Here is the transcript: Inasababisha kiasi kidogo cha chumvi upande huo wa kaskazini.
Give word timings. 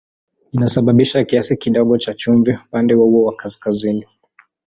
Inasababisha 0.51 1.23
kiasi 1.23 1.57
kidogo 1.57 1.97
cha 1.97 2.13
chumvi 2.13 2.57
upande 2.65 2.93
huo 2.93 3.23
wa 3.23 3.35
kaskazini. 3.35 4.07